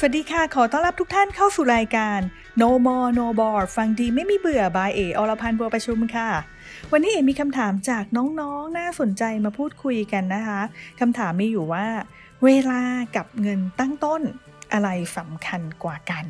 [0.00, 2.20] สวัสดีค่ะ ขอต้อนรับทุกท่านเข้าสู่รายการ
[2.60, 6.30] No More No Bore ฟังดีไม่มีเบื่อบายเออรพันธ์บัวประชุมค่ะ
[6.92, 10.60] วันนี้เอมีคำถามจากน้องๆน่าสนใจมาพูดคุยกันนะคะ
[11.00, 11.86] คำถามมีอยู่ว่า
[12.44, 12.82] เวลา
[13.16, 14.22] กับเงินตั้งต้น
[14.72, 16.24] อะไรสำคัญกว่ากัน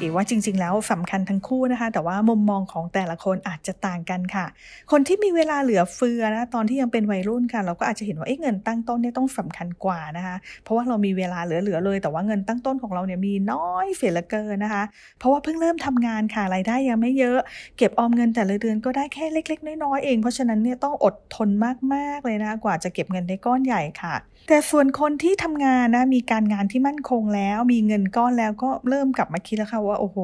[0.00, 4.46] เอว่าจริง ๆ แล้วสำคัญทั้งคู่นะคะ แต่ว่ามุมมองของแต่ละคนอาจจะต่างกันค่ะ
[4.90, 14.84] คนที่มีเวลาเหลือเฟือนะตอนที่ยังเป็นวัยรุ่นค่ะ เราก็อาจจะเห็นว่าเเงินตั้งต้นเนี่ยต้องสำคัญกว่านะคะ เพราะว่าเรามีเวลาเหลือๆเลย แต่ว่าเงินตั้งต้นของเราเนี่ยมีน้อยเสียเหลือเกินนะคะ
[15.18, 17.38] เพราะว่าเพิ่งเริ่มทำงานค่ะรายได้ยังไม่เยอะ
[17.78, 21.48] เก็บออมเงินแต่ละเดือนก็ได้แค่เล็ก ๆ น้อยๆเอง เพราะฉะนั้นเนี่ยต้องอดทน
[21.94, 24.16] มากๆเลยนะกว่าจะเก็บเงินได้ก้อนใหญ่ค่ะ
[24.48, 30.18] แต่ส่วนคนที่ทำงานนะมีการงานที่มั่นคงแล้ว มีเงินก้อนแล้วก็เริ่มกลับมาคิดแล้วค่ะว่าโอ้โห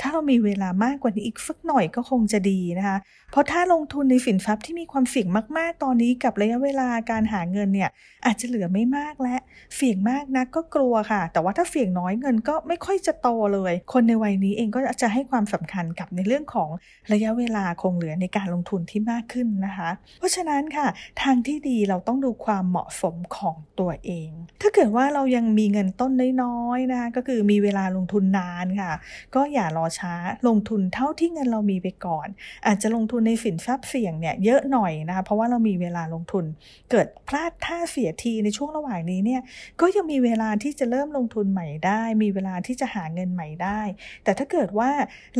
[0.00, 2.98] ถ้าเรามีเวลามากกว่านี้อีกสักหน่อยก็คงจะดีนะคะ
[3.30, 5.28] เพราะถ้าลงทุนในสินทรัพย์ที่มีความเสี่ยง
[5.58, 7.90] มากๆ ตอนนี้กับระยะเวลาการหาเงินเนี่ย
[8.26, 9.36] อาจจะเหลือไม่มากและ
[9.76, 16.68] เสี่ยงมากนะก็กลัวค่ะ แต่ว่าถ้าเสี่ยงน้อยเงินก็ไม่ค่อยจะโตเลย คนในวัยนี้เองก็จะให้ความสำคัญกับในเรื่องของ
[17.12, 20.86] ระยะเวลาคงเหลือในการลงทุนที่มากขึ้นนะคะ เพราะฉะนั้นค่ะ
[21.22, 24.30] ทางที่ดีเราต้องดูความเหมาะสมของตัวเอง
[24.62, 28.87] ถ้าเกิดว่าเรายังมีเงินต้นน้อยๆนะคะก็คือมีเวลาลงทุนนานค่ะ
[29.34, 30.14] ก็อย่ารอช้า
[30.48, 32.28] ลงทุนเท่าที่เงินเรามีไปก่อน
[32.66, 36.44] อาจจะลงทุนในสินทรัพย์เสี่ยงเนี่ยเยอะหน่อยนะคะ เพราะว่าเรามีเวลาลงทุน
[36.90, 39.42] เกิดพลาดท่าเสียทีในช่วงระหว่างนี้เนี่ย
[39.80, 43.80] ก็ยังมีเวลาที่จะเริ่มลงทุนใหม่ได้ มีเวลาที่จะหาเงินใหม่ได้
[44.24, 44.90] แต่ถ้าเกิดว่า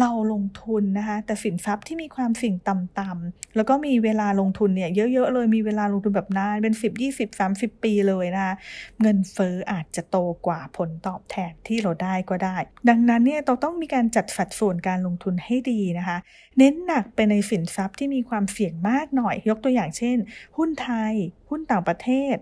[0.00, 8.54] เราลงทุนนะคะแต่สินทรัพย์ที่มีความเสิ่ยงต่ำๆแล้วก็มีเวลาลงทุนเนี่ยเยอะๆเลยมีเวลาลงทุนแบบนานเป็น 10 20 30 ปีเลยนะคะ
[9.00, 12.56] เงินเฟอ้ออาจจะโตกว่าผลตอบแทนที่เราได้ก็ได้
[12.88, 16.18] ดังนั้นเนี่ยเราต้องมีการจัดสัดส่วนการลงทุนให้ดีนะคะ
[16.58, 20.16] เน้นหนักไปในสินทรัพย์ที่มีความเสี่ยงมากหน่อย ยกตัวอย่างเช่น
[20.56, 21.14] หุ้นไทย
[21.50, 22.36] หุ้นต่างประเทศ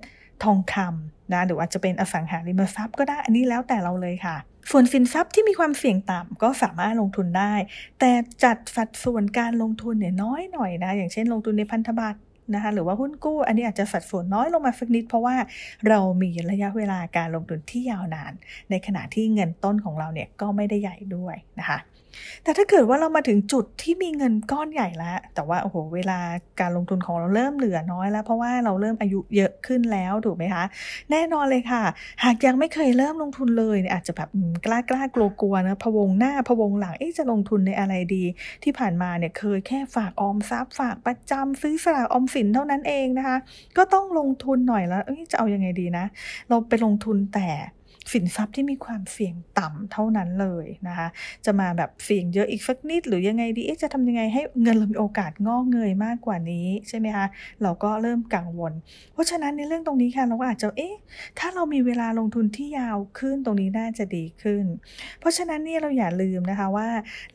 [0.44, 4.36] ทองคำนะหรืออาจจะเป็นอสังหาริมทรัพย์ก็ได้อันนี้แล้วแต่เราเลยค่ะ
[4.70, 7.54] ส่วนสินทรัพย์ที่มีความเสี่ยงต่ำก็สามารถลงทุนได้
[8.00, 8.10] แต่
[8.44, 12.18] จัดสัดส่วนการลงทุนเนี่ยน้อยหน่อยนะ อย่างเช่นลงทุนในพันธบัตร
[12.54, 15.36] นะคะหรือว่าหุ้นกู้ อันนี้อาจจะสัดส่วนน้อยลงมาสักนิด เพราะว่า
[15.88, 18.32] เรามีระยะเวลาการลงทุนที่ยาวนาน
[18.70, 21.78] ในขณะที่เงินต้นของเราเนี่ยก็ไม่ได้ใหญ่ด้วยนะคะ
[22.42, 26.18] แต่ถ้าเกิดว่าเรามาถึงจุดที่มีเงินก้อนใหญ่แล้ว แต่ว่าโอ้โหเวลา
[26.60, 30.64] การลงทุนของเราเริ่มเหลือน้อยแล้ว เพราะว่าเราเริ่มอายุเยอะขึ้นแล้วถูกไหมคะ
[31.10, 31.82] แน่นอนเลยค่ะ
[32.24, 34.28] หากยังไม่เคยเริ่มลงทุนเลยเนี่ยอาจจะแบบ
[34.66, 38.24] กล้ากล้ากลัวกลัวนะพวงหน้าพวงหลังเอ๊ะจะลงทุนในอะไรดี
[38.62, 43.36] ที่ผ่านมาเนี่ยเคยแค่ฝากออมทรัพย์ฝากประจำซื้อสลากออมสินเท่านั้นเองนะคะ
[43.76, 46.04] ก็ต้องลงทุนหน่อยแล้วจะเอาอยัางไงดีนะ
[46.48, 47.48] เราไปลงทุนแต่
[48.12, 51.08] สินทรัพย์ที่มีความเสี่ยงต่ำเท่านั้นเลยนะคะ
[51.44, 57.26] จะมาแบบเสี่ยงเยอะอีกสักนิด หรือยังไงดีจะทำยังไงให้เงินเรามีโอกาสงอกเงยมากกว่านี้ใช่ไหมคะ
[57.62, 58.72] เราก็เริ่มกังวล
[59.12, 60.96] เพราะฉะนั้นในเรื่องตรงนี้ค่ะเราก็อาจจะเอ๊ะ
[61.38, 64.64] ถ้าเรามีเวลาลงทุนที่ยาวขึ้นตรงนี้น่าจะดีขึ้น
[65.20, 66.88] เพราะฉะนั้นนี่เราอย่าลืมนะคะว่า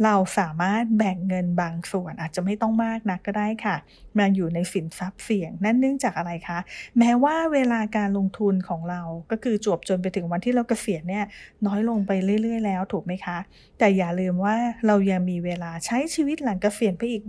[0.04, 3.76] เราสามารถแบ่งเงินบางส่วนอาจจะไม่ต้องมากนักก็ได้ค่ะ
[4.20, 6.60] มาอยู่ในสินทรัพย์เสี่ยงนั่นเนื่องจากอะไรคะ
[7.00, 9.02] แม้ว่าเวลาการลงทุนของเรา
[9.32, 11.26] ก็คือจบจนไปถึงวันที่เราเกษียณเนี่ย
[11.68, 12.12] น้อยลงไป
[12.42, 13.38] เรื่อย ๆ แล้วถูกไหมคะ
[13.80, 14.56] แต่อย่าลืมว่า
[14.88, 17.24] เรายังมีเวลาใช้ชีวิตหลังเกษียณไปอีก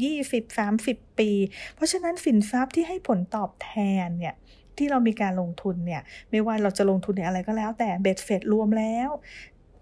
[0.57, 1.31] 20-30 ปี
[1.75, 3.73] เพราะฉะนั้นสินทรัพย์ที่ให้ผลตอบแท
[4.07, 4.35] นเนี่ย
[4.79, 9.11] ที่เรามีการลงทุนเนี่ยไม่ว่าเราจะลงทุนในอะไรก็แล้ว แต่เบ็ดเฟดรวมแล้ว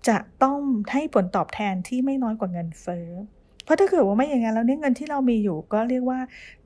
[0.08, 0.60] จะต้อง
[0.92, 3.08] ให้ผลตอบแทนที่ไม่น้อยกว่าเงินเฟ้อ
[3.64, 6.20] เพราะถ้าเกิดว่าไม่อย่างนั้นแล้วเนี่ยเงินที่เรามีอยู่ก็เรียกว่า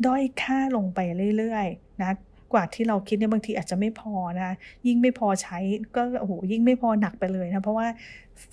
[0.07, 0.99] ด้อยค่าลงไป
[1.39, 2.13] เรื่อยๆนะ
[2.53, 4.51] กว่าที่เราคิดเนี่ยบางทีอาจจะไม่พอนะ
[4.87, 5.59] ยิ่งไม่พอใช้
[5.97, 7.89] ก็โอ้โหยิ่งไม่พอหนักไปเลยนะเพราะว่า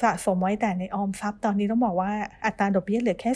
[0.03, 2.11] สะสมไว้แต่ในออมทรัพย์ตอนนี้ต้องบอกว่า
[2.45, 3.31] อัตราดอกเบี้ยเหลือแค่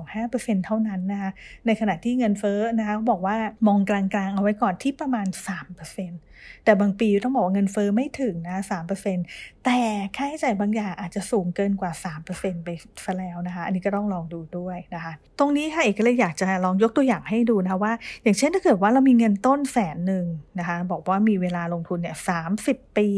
[0.00, 1.30] 0.25%เท่านั้นนะคะ
[1.66, 3.36] ในขณะที่เงินเฟ้อนะคะบอกว่า
[3.66, 5.26] มองกลางๆ เอาไว้ก่อนที่ประมาณ
[5.96, 8.56] 3%แต่บางปีต้องบอกว่าเงินเฟ้อไม่ถึงนะ
[9.12, 9.78] 3%แต่
[10.16, 11.92] ค่าใช้จ่ายบางอย่างอาจจะสูงเกินกว่า
[12.28, 12.68] 3%ไป
[13.04, 17.92] ซะแล้วนะคะ อันนี้ก็ต้องลองดูด้วยนะคะ ตรงนี้ค่ะเอกเลยอยากจะลองยกตัวอย่างให้ดูนะคะว่า
[18.22, 20.24] อย่างเช่นถ้าเกิดว่าเรามีเงินต้นแสนหนึ่ง
[20.58, 22.16] นะคะ บอกว่ามีเวลาลงทุนเนี่ย
[22.56, 23.08] 30ปี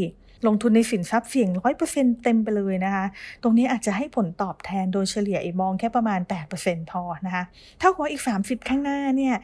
[0.47, 3.07] ลงทุนในสินทรัพย์เสี่ยงร้อยเปอร์เซ็นเต็มไปเลยนะคะ
[3.43, 6.21] ตรงนี้อาจจะให้ผลตอบแทนโดยเฉลี่ยอมองแค่ประมาณ
[6.57, 7.45] 8%พอนะคะ
[7.79, 9.37] เท่ากับอีก30ข้างหน้าเนี่ย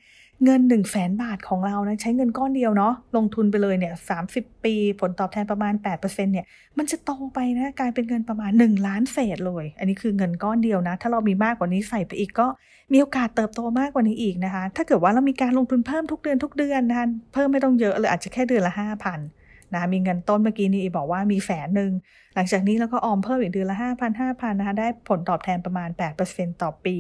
[0.44, 3.94] เงิน 1 0 0 0 0แสนบาทของเรานะใช้เงินก้อนเดียวเนาะลงทุนไปเลยเนี่ย
[4.31, 6.46] 30ปี ผลตอบแทนประมาณ 8%เนี่ย
[6.79, 12.46] มันจะโตไปนะกลายเป็นเงินประมาณ 1 ล้านเศษเลย อันนี้คือเงินก้อนเดียวนะ ถ้าเรามีมากกว่านี้ใส่ไปอีกก็
[12.93, 19.44] มีโอกาสเติบโตมากกว่านี้อีกนะคะ ถ้าเกิดว่าเรามีการลงทุนเพิ่มทุกเดือนทุกเดือนนะเพิ่มไม่ต้องเยอะเลยอาจจะแค่เดือนละ 5,000
[19.76, 21.93] นะมีเงินต้นเมื่อกี้นี้บอกว่ามีแสนหนึ่ง
[22.35, 25.88] หลังจากนี้แล้วก็ออมเพิ่มอีกเดือนละ 5,000 5,000นะคะได้ผลตอบแทนประมาณ
[26.26, 26.97] 8%ต่อปี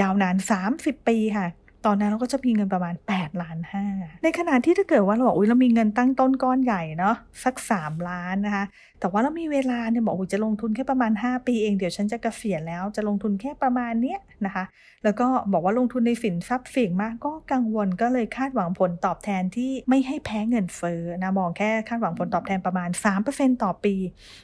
[0.00, 0.36] ยาวนาน
[0.72, 1.48] 30 ปีค่ะ
[1.86, 3.84] ตอนนั้นเราก็จะมีเงินประมาณ8ล้านห้า
[4.22, 8.64] ในขณะที่ถ้าเกิดว่าเราบอกอุ้ยเรามีเงินตั้งต้นก้อนใหญ่เนาะสัก 3 ล้านนะคะ
[9.00, 14.64] แต่ว่าเรามีเวลาเนี่ยบอกอุ้ยจะลงทุนแค่ประมาณ 5 ปีเองเดี๋ยวฉันจะกะเกษียณแล้วจะลงทุนแค่ประมาณเนี้ย นะคะ
[15.04, 22.90] แล้วก็บอกว่าลงทุนในสินทรัพย์เสี่ยงมากก็กังวลก็เลยคาดหวังผลตอบแทนที่ไม่ให้แพ้เงินเฟ้อนะมองแค่คาดหวังผลตอบแทนประมาณ
[23.26, 23.94] 3%ต่อปี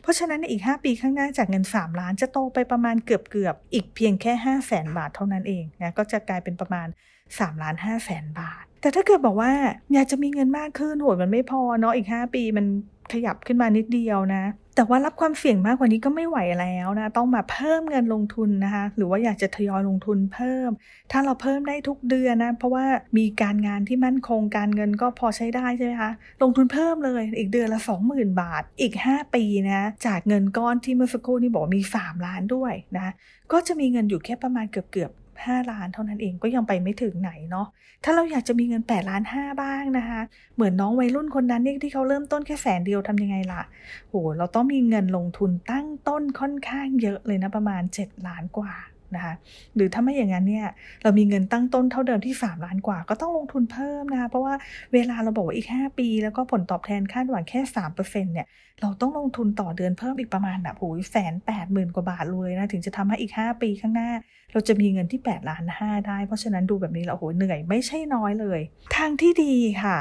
[0.03, 6.89] เพราะฉะนั้นในอีก 5 ปีข้างหน้าจากเงิน 3 ล้านจะโตไปประมาณเกือบเกือบอีกเพียงแค่ 5 0 0แสนบาทเท่านั้นเองนะก็จะกลายเป็นประมาณ
[7.29, 9.53] 3ล้าน5แสนบาท แต่ถ้าเกิดบอกว่า
[9.93, 12.67] อยากจะมีเงินมากขึ้นโหยมันไม่พอเนาะอีก 5 ปีมัน
[13.13, 14.43] ขยับขึ้นมานิดเดียวนะ
[14.77, 20.71] แต่ว่ารับความเสี่ยงมากกว่านี้ก็ไม่ไหวแล้วนะ ต้องมาเพิ่มเงินลงทุนนะคะ หรือว่าอยากจะทยอยลงทุนเพิ่ม
[21.13, 22.85] ถ้าเราเพิ่มได้ทุกเดือนนะ เพราะว่า
[23.19, 26.11] มีการงานที่มั่นคงการเงินก็พอใช้ได้ใช่ไหมคะ
[26.43, 33.13] ลงทุนเพิ่มเลยอีกเดือนละ 20,000 บาท อีก 5 ปีนะ จากเงินก้อนที่เมื่อสักครู่นี้บอกมี 3 ล้านด้วยนะ
[33.53, 35.13] ก็จะมีเงินอยู่แค่ประมาณเกือบเกือบ
[35.51, 37.67] 5 ล้านเท่านั้นเองก็ยังไปไม่ถึงไหนเนาะ
[38.05, 40.21] ถ้าเราอยากจะมีเงิน8ล้าน5บ้างนะคะ
[40.55, 43.63] เหมือนน้องวัยรุ่นคนนั้นนี่ที่เขาเริ่มต้นแค่แสนเดียวทำยังไงล่ะ
[44.09, 48.75] โหเราต้องมีเงินลงทุนตั้งต้นค่อนข้างเยอะเลยนะประมาณ 7 ล้านกว่า
[49.15, 49.35] นะคะ
[49.77, 50.67] หรือถ้าไม่อย่างนั้นเนี่ย
[51.03, 54.55] เรามีเงินตั้งต้นเท่าเดิมที่ 3 ล้านกว่า ก็ต้องลงทุนเพิ่มนะคะเพราะว่า
[54.93, 58.47] เวลาเราบอกว่าอีก 5 ปี แล้วก็ผลตอบแทนคาดหวังแค่3%เนี่ย
[58.81, 64.11] เราต้องลงทุนต่อเดือนเพิ่มอีกประมาณแบบโอ้ยแสนแปดหมื่นกว่าบาทเลยนะถึงจะทำให้อีก 5 ปีข้างหน้า
[64.53, 68.61] เราจะมีเงินที่8ล้านห้าได้ เพราะฉะนั้นดูแบบนี้แล้วโหเหนื่อยไม่ใช่น้อยเลย
[68.97, 69.99] ทางที่ดีค่ะ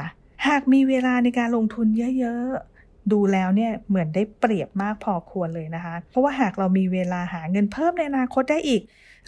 [0.48, 1.86] หากมีเวลาในการลงทุน
[2.18, 2.75] เยอะๆ
[3.12, 8.82] ดูแล้วเนี่ยเหมือนได้เปรียบมากพอควรเลยนะคะ เพราะว่าหากเรามีเวลาหาเงินเพิ่มในอนาคตได้อีก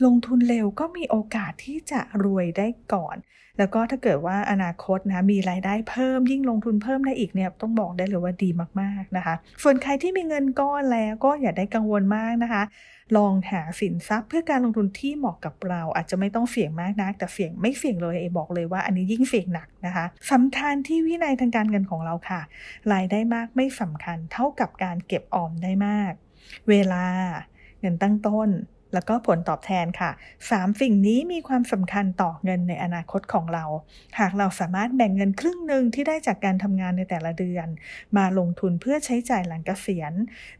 [0.04, 3.16] ลงทุนเร็วก็มีโอกาสที่จะรวยได้ก่อน
[3.58, 8.50] แล้วก็ถ้าเกิดว่าอนาคตนะมีรายได้เพิ่ม ยิ่งลงทุนเพิ่มได้อีกเนี่ยต้องบอกได้เลยว่าดี
[8.80, 12.62] มากๆนะคะ ส่วนใครที่มีเงินก้อนแล้วก็อย่าได้กังวลมากนะคะ
[13.16, 22.40] ลองหาสินทรัพย์เพื่อการลงทุนที่เหมาะกับเรา อาจจะไม่ต้องเสี่ยงมากนัก แต่เสี่ยงไม่เสี่ยงเลยเอบอกเลยว่าอันนี้ยิ่งเสี่ยงหนักนะคะสำคัญที่วินัยทางการเงินของเราค่ะ
[22.92, 26.12] รายได้มากไม่สำคัญเท่ากับการเก็บออมได้มาก
[26.68, 27.04] เวลา
[27.80, 28.48] เงินตั้งต้น
[28.93, 30.11] แล้วก็ผลตอบแทนค่ะ
[30.46, 33.64] 3 สิ่งนี้มีความสำคัญต่อเงินในอนาคตของเรา
[34.19, 37.69] หากเราสามารถแบ่งเงินครึ่งหนึ่งที่ได้จากการทำงานในแต่ละเดือน
[38.17, 40.12] มาลงทุนเพื่อใช้จ่ายหลังเกษียณ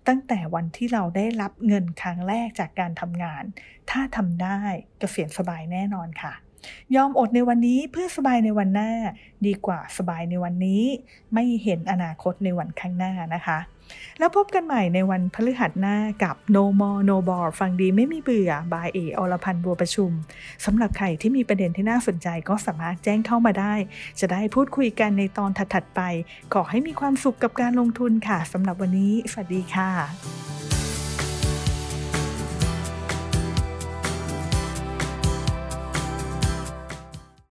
[0.09, 3.45] ตั้งแต่วันที่เราได้รับเงินครั้งแรกจากการทำงาน
[3.91, 4.61] ถ้าทำได้
[4.99, 6.35] เกษียณสบายแน่นอนค่ะ
[6.97, 8.91] ยอมอดในวันนี้เพื่อสบายในวันหน้า
[9.47, 10.83] ดีกว่าสบายในวันนี้
[11.35, 13.59] ไม่เห็นอนาคตในวันข้างหน้านะคะ
[14.19, 20.11] แล้วพบกันใหม่ในวันพฤหัสหน้ากับ No More No More ฟังดีไม่มีเบื่อบายเออรพันธ์บัวประชุม
[20.65, 23.75] สำหรับใครที่มีประเด็นที่น่าสนใจก็สามารถแจ้งเข้ามาได้
[24.21, 26.01] จะได้พูดคุยกันในตอนถัดๆไป
[26.55, 30.48] ขอให้มีความสุขกับการลงทุนค่ะสำหรับวันนี้ สวัสดีค่ะ